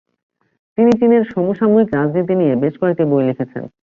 [0.77, 3.63] তিনি চীনের সমসাময়িক রাজনীতি নিয়ে বেশ কয়েকটি বই লিখেছেন।